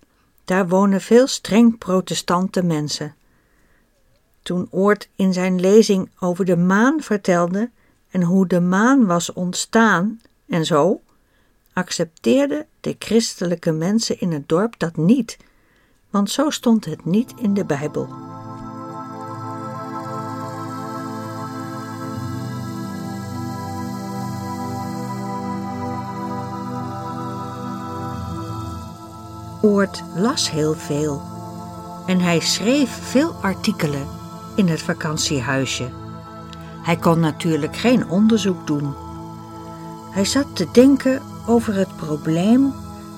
Daar 0.45 0.67
wonen 0.67 1.01
veel 1.01 1.27
streng 1.27 1.77
protestante 1.77 2.63
mensen. 2.63 3.15
Toen 4.43 4.67
Oort 4.71 5.10
in 5.15 5.33
zijn 5.33 5.60
lezing 5.60 6.10
over 6.19 6.45
de 6.45 6.57
maan 6.57 7.01
vertelde 7.01 7.69
en 8.10 8.24
hoe 8.24 8.48
de 8.48 8.60
maan 8.60 9.05
was 9.05 9.33
ontstaan 9.33 10.21
en 10.48 10.65
zo, 10.65 11.01
accepteerden 11.74 12.65
de 12.80 12.95
christelijke 12.99 13.71
mensen 13.71 14.19
in 14.19 14.32
het 14.32 14.49
dorp 14.49 14.80
dat 14.80 14.95
niet, 14.95 15.38
want 16.10 16.32
zo 16.32 16.49
stond 16.49 16.86
het 16.86 17.06
niet 17.06 17.34
in 17.38 17.54
de 17.54 17.65
Bijbel. 17.65 18.08
Oort 29.62 30.04
las 30.15 30.51
heel 30.51 30.73
veel 30.73 31.21
en 32.08 32.19
hij 32.19 32.39
schreef 32.39 32.89
veel 32.89 33.34
artikelen 33.41 34.20
in 34.62 34.67
het 34.67 34.82
vakantiehuisje. 34.82 35.89
Hij 36.84 36.97
kon 36.97 37.19
natuurlijk 37.19 37.76
geen 37.76 38.10
onderzoek 38.10 38.67
doen. 38.67 38.93
Hij 40.12 40.26
zat 40.26 40.56
te 40.56 40.71
denken 40.71 41.21
over 41.47 41.76
het 41.76 41.95
probleem 41.95 42.74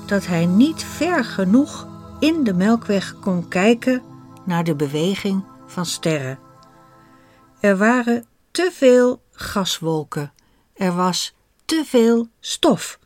dat 0.06 0.26
hij 0.26 0.46
niet 0.46 0.84
ver 0.84 1.24
genoeg 1.24 1.88
in 2.20 2.44
de 2.44 2.54
melkweg 2.54 3.20
kon 3.20 3.48
kijken 3.48 4.02
naar 4.46 4.64
de 4.64 4.76
beweging 4.76 5.44
van 5.66 5.86
sterren. 5.86 6.40
Er 7.60 7.78
waren 7.78 8.26
te 8.52 8.70
veel 8.74 9.22
gaswolken, 9.32 10.34
er 10.74 10.96
was 10.96 11.36
te 11.66 11.84
veel 11.86 12.28
stof. 12.40 13.00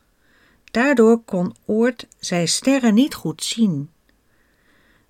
Daardoor 0.64 1.20
kon 1.24 1.54
Oort 1.66 2.06
zijn 2.18 2.48
sterren 2.48 2.94
niet 2.94 3.14
goed 3.14 3.42
zien. 3.44 3.90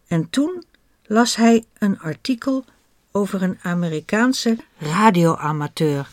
En 0.06 0.30
toen 0.30 0.64
las 1.02 1.36
hij 1.36 1.64
een 1.78 2.00
artikel 2.00 2.64
over 3.12 3.42
een 3.42 3.58
Amerikaanse 3.62 4.58
radioamateur. 4.78 6.08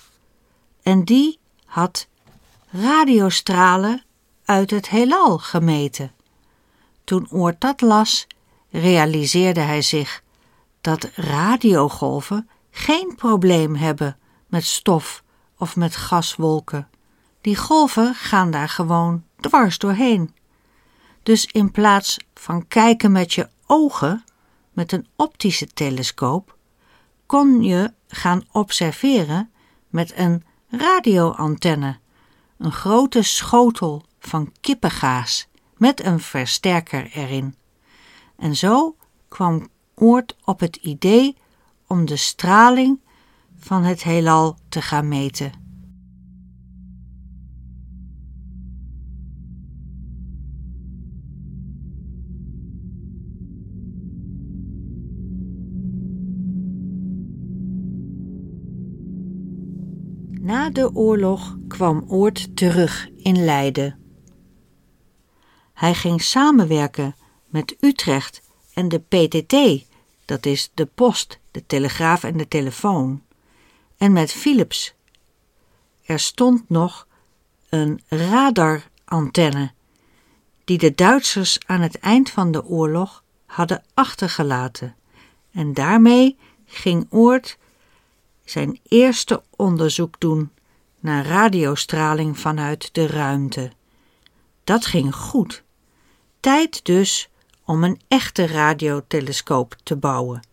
En 0.83 1.03
die 1.03 1.39
had 1.65 2.07
radiostralen 2.69 4.03
uit 4.45 4.71
het 4.71 4.89
heelal 4.89 5.37
gemeten. 5.37 6.11
Toen 7.03 7.27
Oort 7.31 7.61
dat 7.61 7.81
las, 7.81 8.27
realiseerde 8.69 9.59
hij 9.59 9.81
zich 9.81 10.23
dat 10.81 11.09
radiogolven 11.15 12.49
geen 12.71 13.13
probleem 13.15 13.75
hebben 13.75 14.17
met 14.47 14.63
stof 14.63 15.23
of 15.57 15.75
met 15.75 15.95
gaswolken. 15.95 16.89
Die 17.41 17.55
golven 17.55 18.15
gaan 18.15 18.51
daar 18.51 18.69
gewoon 18.69 19.23
dwars 19.39 19.77
doorheen. 19.77 20.35
Dus 21.23 21.45
in 21.45 21.71
plaats 21.71 22.17
van 22.33 22.67
kijken 22.67 23.11
met 23.11 23.33
je 23.33 23.49
ogen, 23.65 24.23
met 24.71 24.91
een 24.91 25.07
optische 25.15 25.67
telescoop, 25.67 26.54
kon 27.25 27.63
je 27.63 27.93
gaan 28.07 28.43
observeren 28.51 29.51
met 29.89 30.17
een 30.17 30.43
radioantenne, 30.69 31.99
een 32.57 32.71
grote 32.71 33.21
schotel 33.21 34.05
van 34.19 34.51
kippengaas 34.61 35.47
met 35.77 36.03
een 36.03 36.19
versterker 36.19 37.09
erin. 37.13 37.55
En 38.37 38.55
zo 38.55 38.95
kwam 39.27 39.67
Oort 39.95 40.35
op 40.43 40.59
het 40.59 40.75
idee 40.75 41.37
om 41.87 42.05
de 42.05 42.15
straling 42.15 42.99
van 43.59 43.83
het 43.83 44.03
heelal 44.03 44.57
te 44.69 44.81
gaan 44.81 45.07
meten. 45.07 45.64
Na 60.65 60.71
de 60.71 60.95
oorlog 60.95 61.57
kwam 61.67 62.03
Oort 62.07 62.57
terug 62.57 63.09
in 63.17 63.45
Leiden. 63.45 63.99
Hij 65.73 65.93
ging 65.93 66.21
samenwerken 66.21 67.15
met 67.45 67.75
Utrecht 67.79 68.41
en 68.73 68.89
de 68.89 68.99
PTT, 68.99 69.85
dat 70.25 70.45
is 70.45 70.71
de 70.73 70.85
post, 70.85 71.39
de 71.51 71.65
telegraaf 71.65 72.23
en 72.23 72.37
de 72.37 72.47
telefoon, 72.47 73.23
en 73.97 74.11
met 74.11 74.31
Philips. 74.31 74.93
Er 76.05 76.19
stond 76.19 76.69
nog 76.69 77.07
een 77.69 78.01
radarantenne 78.07 79.71
die 80.63 80.77
de 80.77 80.95
Duitsers 80.95 81.59
aan 81.65 81.81
het 81.81 81.99
eind 81.99 82.29
van 82.29 82.51
de 82.51 82.65
oorlog 82.65 83.23
hadden 83.45 83.83
achtergelaten. 83.93 84.95
En 85.51 85.73
daarmee 85.73 86.37
ging 86.65 87.07
Oort 87.09 87.57
zijn 88.43 88.79
eerste 88.83 89.43
onderzoek 89.55 90.19
doen 90.19 90.53
naar 91.05 91.25
radiostraling 91.25 92.39
vanuit 92.39 92.89
de 92.91 93.07
ruimte. 93.07 93.71
Dat 94.63 94.85
ging 94.85 95.15
goed. 95.15 95.63
Tijd 96.39 96.85
dus 96.85 97.29
om 97.65 97.83
een 97.83 98.01
echte 98.07 98.47
radiotelescoop 98.47 99.75
te 99.83 99.95
bouwen. 99.95 100.47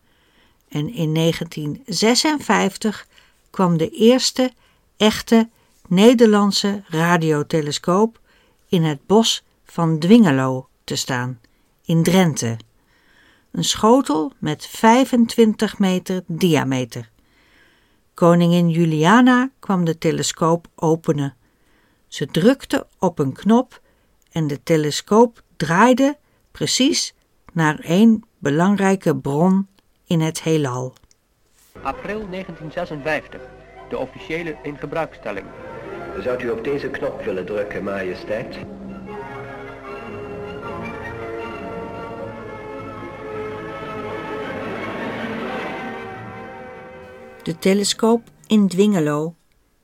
En 0.69 0.93
in 0.93 1.13
1956 1.13 3.07
kwam 3.49 3.77
de 3.77 3.89
eerste 3.89 4.51
echte 4.97 5.49
Nederlandse 5.87 6.83
radiotelescoop 6.87 8.19
in 8.67 8.83
het 8.83 9.05
bos 9.05 9.43
van 9.65 9.99
Dwingelo 9.99 10.67
te 10.83 10.95
staan, 10.95 11.39
in 11.85 12.03
Drenthe. 12.03 12.57
Een 13.51 13.63
schotel 13.63 14.31
met 14.37 14.67
25 14.67 15.79
meter 15.79 16.23
diameter. 16.27 17.11
Koningin 18.13 18.69
Juliana 18.69 19.49
kwam 19.59 19.85
de 19.85 19.97
telescoop 19.97 20.67
openen. 20.75 21.35
Ze 22.07 22.25
drukte 22.25 22.87
op 22.99 23.19
een 23.19 23.33
knop 23.33 23.81
en 24.31 24.47
de 24.47 24.63
telescoop 24.63 25.41
draaide 25.57 26.17
precies 26.51 27.13
naar 27.53 27.79
één 27.79 28.23
belangrijke 28.37 29.15
bron 29.15 29.67
in 30.05 30.21
het 30.21 30.41
heelal. 30.41 30.93
April 31.81 32.29
1956, 32.29 33.41
de 33.89 33.97
officiële 33.97 34.57
ingebruikstelling. 34.63 35.45
Zou 36.19 36.43
u 36.43 36.49
op 36.49 36.63
deze 36.63 36.89
knop 36.89 37.23
willen 37.23 37.45
drukken, 37.45 37.83
majesteit? 37.83 38.57
De 47.43 47.59
telescoop 47.59 48.29
in 48.47 48.67
Dwingelo 48.67 49.35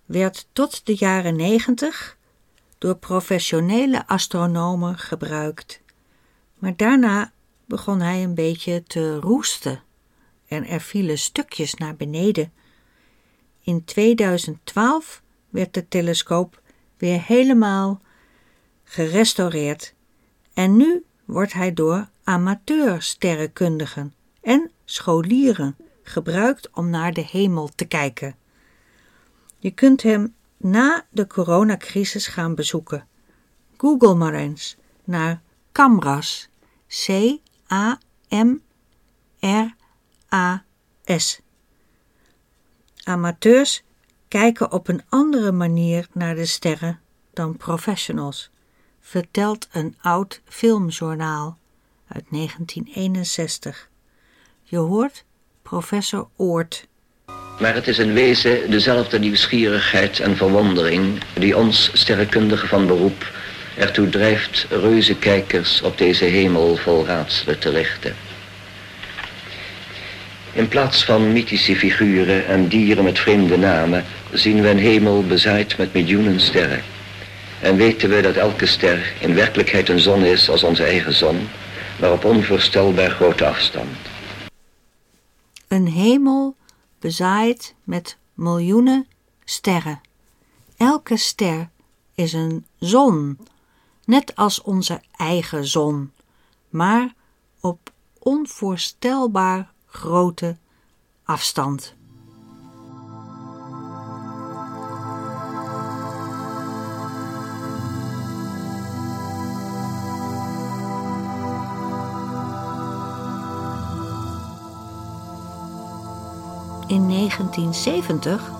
werd 0.06 0.48
tot 0.54 0.86
de 0.86 0.96
jaren 0.96 1.36
90 1.36 2.18
door 2.78 2.96
professionele 2.96 4.08
astronomen 4.08 4.98
gebruikt. 4.98 5.82
Maar 6.58 6.76
daarna 6.76 7.32
begon 7.66 8.02
hij 8.02 8.24
een 8.24 8.34
beetje 8.34 8.84
te 8.84 9.20
roesten 9.20 9.84
en 10.48 10.68
er 10.68 10.82
vielen 10.82 11.18
stukjes 11.18 11.74
naar 11.74 11.96
beneden. 11.96 12.54
In 13.62 13.86
2012 13.86 15.22
werd 15.50 15.74
de 15.74 15.88
telescoop 15.88 16.62
weer 16.98 17.22
helemaal 17.22 18.02
gerestaureerd 18.84 19.94
en 20.54 20.78
nu 20.78 21.06
wordt 21.26 21.54
hij 21.54 21.74
door 21.74 22.10
amateursterrenkundigen 22.24 24.14
en 24.42 24.72
scholieren 24.86 25.76
gebruikt 26.10 26.70
om 26.74 26.90
naar 26.90 27.14
de 27.14 27.26
hemel 27.26 27.70
te 27.76 27.86
kijken. 27.86 28.36
Je 29.58 29.72
kunt 29.72 30.02
hem 30.02 30.36
na 30.58 31.06
de 31.10 31.28
coronacrisis 31.28 32.28
gaan 32.28 32.56
bezoeken. 32.56 33.08
Google 33.78 34.16
maar 34.16 34.34
eens 34.34 34.78
naar 35.04 35.42
Camras. 35.72 36.50
C-A-M-R-A-S. 36.88 38.00
Amateurs 43.04 43.84
kijken 44.28 44.72
op 44.72 44.88
een 44.88 45.04
andere 45.10 45.52
manier 45.52 46.08
naar 46.14 46.36
de 46.36 46.46
sterren 46.46 47.00
dan 47.34 47.58
professionals, 47.58 48.50
vertelt 49.00 49.68
een 49.72 49.98
oud 50.02 50.42
filmjournaal 50.46 51.58
uit 52.08 52.26
1961. 52.30 53.90
Je 54.64 54.78
hoort 54.78 55.26
professor 55.70 56.28
Oort. 56.38 56.88
Maar 57.60 57.74
het 57.74 57.88
is 57.88 58.00
in 58.00 58.14
wezen 58.14 58.72
dezelfde 58.72 59.20
nieuwsgierigheid 59.20 60.20
en 60.20 60.38
verwondering 60.38 61.22
die 61.34 61.58
ons 61.58 61.90
sterrenkundigen 61.94 62.68
van 62.68 62.88
beroep 62.88 63.32
ertoe 63.78 64.10
drijft 64.10 64.66
reuzenkijkers 64.70 65.82
op 65.82 65.98
deze 65.98 66.26
hemel 66.26 66.76
vol 66.76 67.06
raadselen 67.06 67.60
te 67.60 67.70
richten. 67.70 68.16
In 70.54 70.68
plaats 70.68 71.04
van 71.04 71.34
mythische 71.34 71.76
figuren 71.76 72.48
en 72.48 72.68
dieren 72.68 73.04
met 73.04 73.20
vreemde 73.20 73.58
namen 73.58 74.06
zien 74.32 74.62
we 74.62 74.70
een 74.70 74.80
hemel 74.80 75.24
bezaaid 75.24 75.78
met 75.78 75.94
miljoenen 75.94 76.40
sterren. 76.40 76.82
En 77.62 77.76
weten 77.76 78.10
we 78.10 78.22
dat 78.22 78.36
elke 78.36 78.66
ster 78.66 79.14
in 79.20 79.36
werkelijkheid 79.36 79.90
een 79.90 80.00
zon 80.00 80.26
is 80.26 80.50
als 80.50 80.64
onze 80.64 80.84
eigen 80.84 81.14
zon, 81.14 81.50
maar 82.00 82.12
op 82.12 82.26
onvoorstelbaar 82.26 83.10
grote 83.10 83.46
afstand. 83.46 84.09
Een 85.70 85.88
hemel 85.88 86.56
bezaaid 87.00 87.76
met 87.84 88.18
miljoenen 88.34 89.08
sterren. 89.44 90.02
Elke 90.78 91.18
ster 91.18 91.70
is 92.16 92.34
een 92.34 92.66
zon, 92.80 93.40
net 94.06 94.36
als 94.36 94.62
onze 94.62 95.02
eigen 95.12 95.68
zon, 95.68 96.12
maar 96.70 97.14
op 97.60 97.92
onvoorstelbaar 98.20 99.72
grote 99.86 100.58
afstand. 101.24 101.96
1970 117.38 118.52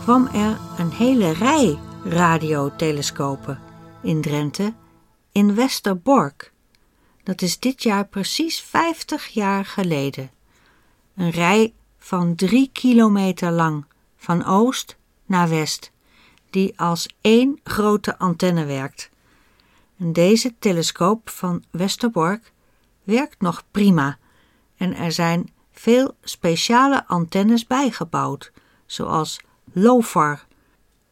kwam 0.00 0.26
er 0.26 0.58
een 0.78 0.90
hele 0.90 1.30
rij 1.30 1.78
radiotelescopen 2.04 3.60
in 4.02 4.20
Drenthe 4.20 4.74
in 5.32 5.54
Westerbork. 5.54 6.52
Dat 7.22 7.42
is 7.42 7.58
dit 7.58 7.82
jaar 7.82 8.06
precies 8.06 8.60
50 8.60 9.26
jaar 9.26 9.64
geleden. 9.64 10.30
Een 11.16 11.30
rij 11.30 11.74
van 11.98 12.34
drie 12.34 12.70
kilometer 12.72 13.50
lang, 13.50 13.84
van 14.16 14.44
oost 14.44 14.96
naar 15.24 15.48
west, 15.48 15.90
die 16.50 16.80
als 16.80 17.08
één 17.20 17.60
grote 17.64 18.18
antenne 18.18 18.64
werkt. 18.64 19.10
En 19.98 20.12
deze 20.12 20.54
telescoop 20.58 21.30
van 21.30 21.64
Westerbork 21.70 22.52
werkt 23.02 23.40
nog 23.40 23.64
prima 23.70 24.18
en 24.76 24.94
er 24.96 25.12
zijn 25.12 25.50
veel 25.78 26.16
speciale 26.22 27.06
antennes 27.06 27.66
bijgebouwd, 27.66 28.52
zoals 28.86 29.40
LOFAR, 29.72 30.46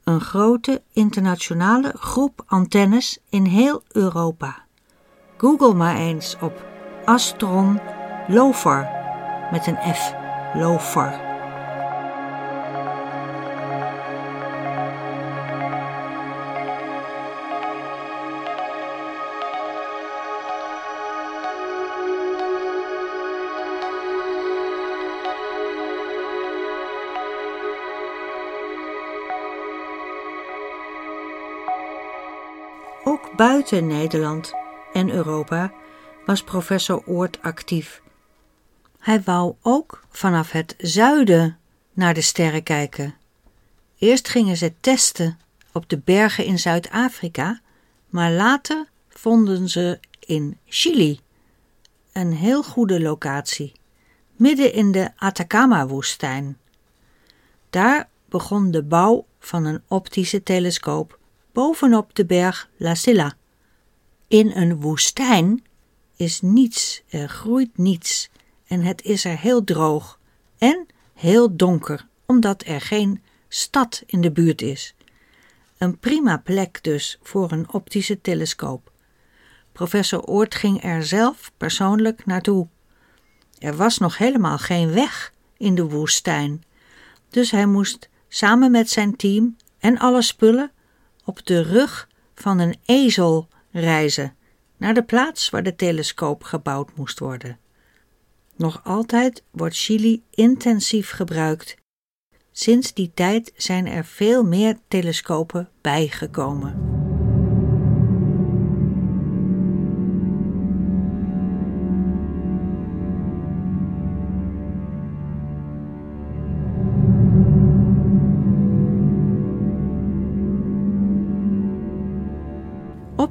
een 0.04 0.20
grote 0.20 0.82
internationale 0.92 1.94
groep 1.98 2.42
antennes 2.46 3.18
in 3.28 3.44
heel 3.44 3.82
Europa. 3.88 4.64
Google 5.36 5.74
maar 5.74 5.96
eens 5.96 6.36
op 6.40 6.64
Astron 7.04 7.80
LOFAR 8.28 8.88
met 9.52 9.66
een 9.66 9.94
F, 9.94 10.12
LOFAR. 10.54 11.23
Buiten 33.70 33.98
Nederland 33.98 34.52
en 34.92 35.10
Europa 35.10 35.72
was 36.24 36.42
professor 36.42 37.02
Oort 37.06 37.42
actief. 37.42 38.02
Hij 38.98 39.22
wou 39.22 39.54
ook 39.62 40.04
vanaf 40.10 40.50
het 40.50 40.74
zuiden 40.78 41.58
naar 41.92 42.14
de 42.14 42.20
sterren 42.20 42.62
kijken. 42.62 43.14
Eerst 43.98 44.28
gingen 44.28 44.56
ze 44.56 44.72
testen 44.80 45.38
op 45.72 45.88
de 45.88 45.98
bergen 45.98 46.44
in 46.44 46.58
Zuid-Afrika, 46.58 47.60
maar 48.08 48.32
later 48.32 48.88
vonden 49.08 49.68
ze 49.68 49.98
in 50.18 50.58
Chili 50.66 51.20
een 52.12 52.32
heel 52.32 52.62
goede 52.62 53.00
locatie, 53.00 53.72
midden 54.36 54.72
in 54.72 54.92
de 54.92 55.10
Atacama-woestijn. 55.16 56.58
Daar 57.70 58.08
begon 58.28 58.70
de 58.70 58.82
bouw 58.82 59.26
van 59.38 59.64
een 59.64 59.82
optische 59.88 60.42
telescoop 60.42 61.18
bovenop 61.52 62.14
de 62.14 62.24
berg 62.24 62.68
La 62.76 62.94
Silla. 62.94 63.36
In 64.28 64.50
een 64.50 64.80
woestijn 64.80 65.64
is 66.16 66.40
niets, 66.40 67.02
er 67.08 67.28
groeit 67.28 67.78
niets 67.78 68.30
en 68.66 68.80
het 68.80 69.02
is 69.02 69.24
er 69.24 69.38
heel 69.38 69.64
droog 69.64 70.18
en 70.58 70.86
heel 71.14 71.56
donker, 71.56 72.06
omdat 72.26 72.64
er 72.66 72.80
geen 72.80 73.22
stad 73.48 74.02
in 74.06 74.20
de 74.20 74.32
buurt 74.32 74.62
is. 74.62 74.94
Een 75.78 75.98
prima 75.98 76.36
plek 76.36 76.82
dus 76.82 77.18
voor 77.22 77.52
een 77.52 77.72
optische 77.72 78.20
telescoop. 78.20 78.92
Professor 79.72 80.22
Oort 80.22 80.54
ging 80.54 80.82
er 80.82 81.04
zelf 81.06 81.52
persoonlijk 81.56 82.26
naartoe. 82.26 82.68
Er 83.58 83.76
was 83.76 83.98
nog 83.98 84.18
helemaal 84.18 84.58
geen 84.58 84.92
weg 84.92 85.32
in 85.56 85.74
de 85.74 85.84
woestijn, 85.84 86.64
dus 87.30 87.50
hij 87.50 87.66
moest 87.66 88.08
samen 88.28 88.70
met 88.70 88.90
zijn 88.90 89.16
team 89.16 89.56
en 89.78 89.98
alle 89.98 90.22
spullen 90.22 90.72
op 91.24 91.46
de 91.46 91.62
rug 91.62 92.08
van 92.34 92.58
een 92.58 92.76
ezel 92.84 93.48
reizen 93.80 94.36
naar 94.76 94.94
de 94.94 95.02
plaats 95.02 95.50
waar 95.50 95.62
de 95.62 95.74
telescoop 95.74 96.42
gebouwd 96.42 96.96
moest 96.96 97.18
worden. 97.18 97.58
Nog 98.56 98.80
altijd 98.84 99.44
wordt 99.50 99.76
Chili 99.76 100.22
intensief 100.30 101.10
gebruikt. 101.10 101.76
Sinds 102.52 102.94
die 102.94 103.10
tijd 103.14 103.52
zijn 103.56 103.86
er 103.86 104.04
veel 104.04 104.44
meer 104.44 104.78
telescopen 104.88 105.70
bijgekomen. 105.80 106.93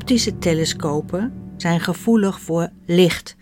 Optische 0.03 0.37
telescopen 0.37 1.51
zijn 1.57 1.79
gevoelig 1.79 2.39
voor 2.39 2.69
licht, 2.85 3.35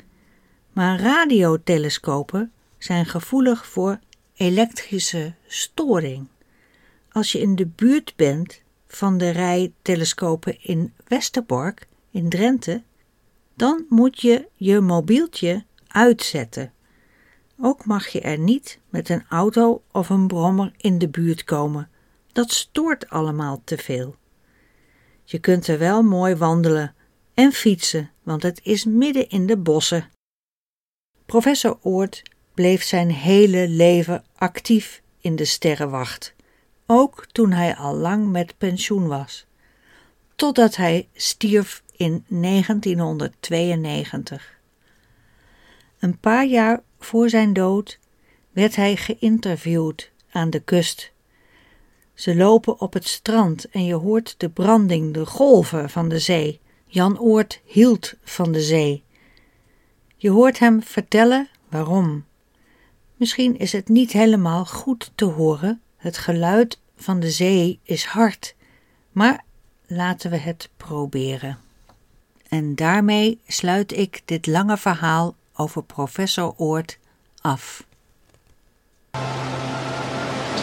maar 0.73 0.99
radiotelescopen 0.99 2.51
zijn 2.77 3.05
gevoelig 3.05 3.67
voor 3.67 3.99
elektrische 4.33 5.33
storing. 5.47 6.27
Als 7.11 7.31
je 7.31 7.39
in 7.39 7.55
de 7.55 7.65
buurt 7.65 8.13
bent 8.15 8.61
van 8.87 9.17
de 9.17 9.29
rij 9.29 9.73
telescopen 9.81 10.63
in 10.63 10.93
Westerbork 11.07 11.87
in 12.11 12.29
Drenthe, 12.29 12.83
dan 13.55 13.85
moet 13.89 14.21
je 14.21 14.47
je 14.53 14.79
mobieltje 14.79 15.65
uitzetten. 15.87 16.73
Ook 17.59 17.85
mag 17.85 18.07
je 18.07 18.21
er 18.21 18.39
niet 18.39 18.79
met 18.89 19.09
een 19.09 19.25
auto 19.29 19.81
of 19.91 20.09
een 20.09 20.27
brommer 20.27 20.71
in 20.77 20.97
de 20.97 21.09
buurt 21.09 21.43
komen. 21.43 21.89
Dat 22.31 22.51
stoort 22.51 23.09
allemaal 23.09 23.61
te 23.63 23.77
veel. 23.77 24.19
Je 25.31 25.39
kunt 25.39 25.67
er 25.67 25.77
wel 25.77 26.03
mooi 26.03 26.35
wandelen 26.35 26.95
en 27.33 27.51
fietsen, 27.51 28.11
want 28.23 28.43
het 28.43 28.59
is 28.63 28.85
midden 28.85 29.29
in 29.29 29.45
de 29.45 29.57
bossen. 29.57 30.09
Professor 31.25 31.77
Oort 31.81 32.21
bleef 32.53 32.83
zijn 32.83 33.11
hele 33.11 33.67
leven 33.67 34.23
actief 34.35 35.01
in 35.19 35.35
de 35.35 35.45
sterrenwacht, 35.45 36.33
ook 36.85 37.25
toen 37.31 37.51
hij 37.51 37.75
al 37.75 37.95
lang 37.95 38.29
met 38.29 38.57
pensioen 38.57 39.07
was, 39.07 39.45
totdat 40.35 40.75
hij 40.75 41.07
stierf 41.13 41.83
in 41.95 42.25
1992. 42.27 44.59
Een 45.99 46.19
paar 46.19 46.45
jaar 46.45 46.81
voor 46.99 47.29
zijn 47.29 47.53
dood 47.53 47.99
werd 48.51 48.75
hij 48.75 48.95
geïnterviewd 48.95 50.11
aan 50.31 50.49
de 50.49 50.59
kust. 50.59 51.10
Ze 52.21 52.35
lopen 52.35 52.79
op 52.79 52.93
het 52.93 53.07
strand 53.07 53.69
en 53.69 53.85
je 53.85 53.93
hoort 53.93 54.35
de 54.37 54.49
branding, 54.49 55.13
de 55.13 55.25
golven 55.25 55.89
van 55.89 56.09
de 56.09 56.19
zee. 56.19 56.59
Jan 56.85 57.19
Oort 57.19 57.61
hield 57.65 58.13
van 58.23 58.51
de 58.51 58.61
zee. 58.61 59.03
Je 60.17 60.29
hoort 60.29 60.59
hem 60.59 60.83
vertellen 60.83 61.49
waarom. 61.69 62.25
Misschien 63.15 63.57
is 63.59 63.71
het 63.71 63.87
niet 63.87 64.11
helemaal 64.11 64.65
goed 64.65 65.11
te 65.15 65.25
horen. 65.25 65.81
Het 65.97 66.17
geluid 66.17 66.79
van 66.95 67.19
de 67.19 67.31
zee 67.31 67.79
is 67.83 68.05
hard. 68.05 68.55
Maar 69.11 69.43
laten 69.85 70.31
we 70.31 70.37
het 70.37 70.69
proberen. 70.77 71.59
En 72.49 72.75
daarmee 72.75 73.39
sluit 73.47 73.97
ik 73.97 74.21
dit 74.25 74.47
lange 74.47 74.77
verhaal 74.77 75.35
over 75.53 75.83
professor 75.83 76.53
Oort 76.57 76.97
af. 77.41 77.85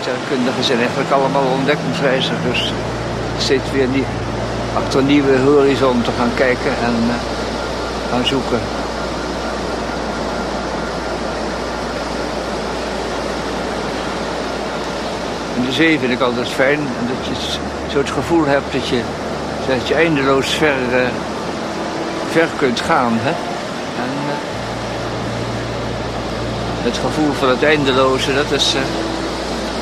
Sterrenkundigen 0.08 0.64
zijn 0.64 0.78
eigenlijk 0.78 1.10
allemaal 1.10 1.42
ontdekkingsreizigers. 1.58 2.72
Steeds 3.38 3.70
weer 3.72 3.90
die, 3.92 4.04
achter 4.74 5.02
nieuwe 5.02 5.38
horizonten 5.38 6.12
gaan 6.18 6.30
kijken 6.34 6.70
en 6.84 6.94
uh, 7.06 7.14
gaan 8.10 8.26
zoeken. 8.26 8.60
En 15.56 15.64
de 15.64 15.72
zee 15.72 15.98
vind 15.98 16.12
ik 16.12 16.20
altijd 16.20 16.48
fijn. 16.48 16.78
En 16.78 17.06
dat 17.08 17.26
je 17.26 17.58
zo 17.92 17.98
het 17.98 18.10
gevoel 18.10 18.44
hebt 18.44 18.72
dat 18.72 18.88
je, 18.88 19.00
dat 19.66 19.88
je 19.88 19.94
eindeloos 19.94 20.48
ver, 20.48 20.76
uh, 20.92 21.08
ver 22.30 22.48
kunt 22.56 22.80
gaan. 22.80 23.12
Hè? 23.12 23.30
En, 24.02 24.12
uh, 24.26 24.34
het 26.82 26.98
gevoel 26.98 27.32
van 27.32 27.48
het 27.48 27.62
eindeloze, 27.62 28.34
dat 28.34 28.50
is, 28.50 28.74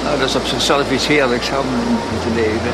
nou, 0.07 0.19
dat 0.19 0.29
is 0.29 0.37
op 0.37 0.47
zichzelf 0.47 0.90
iets 0.90 1.07
heerlijks 1.07 1.49
om 1.49 1.99
te 2.23 2.31
leven. 2.35 2.73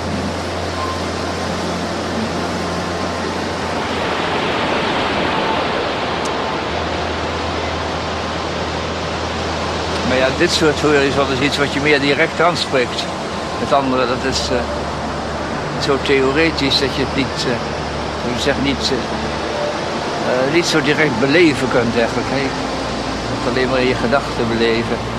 Maar 10.08 10.16
ja, 10.16 10.28
dit 10.38 10.50
soort 10.50 10.80
horizon 10.80 11.32
is 11.32 11.38
iets 11.38 11.58
wat 11.58 11.72
je 11.72 11.80
meer 11.80 12.00
direct 12.00 12.40
aanspreekt. 12.40 13.04
Het 13.58 13.72
andere, 13.72 14.06
dat 14.06 14.32
is 14.32 14.50
uh, 14.50 14.58
zo 15.84 15.98
theoretisch 16.02 16.78
dat 16.80 16.94
je 16.94 17.02
het 17.06 17.16
niet, 17.16 17.46
uh, 17.46 18.38
zeg, 18.40 18.54
niet, 18.62 18.92
uh, 18.92 20.54
niet 20.54 20.66
zo 20.66 20.82
direct 20.82 21.20
beleven 21.20 21.68
kunt 21.68 21.96
eigenlijk. 21.98 22.28
Je 23.44 23.50
alleen 23.50 23.68
maar 23.68 23.80
in 23.80 23.88
je 23.88 23.94
gedachten 23.94 24.48
beleven. 24.48 25.11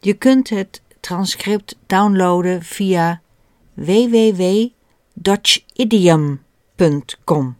Je 0.00 0.14
kunt 0.14 0.48
het 0.48 0.82
transcript 1.00 1.76
downloaden 1.86 2.62
via 2.62 3.20
www.dutchidiom.com 5.22 7.56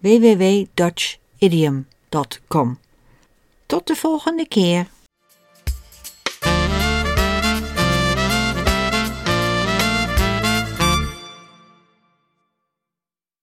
www.dutchidiom.com 0.00 2.78
Tot 3.66 3.86
de 3.86 3.96
volgende 3.96 4.48
keer. 4.48 4.86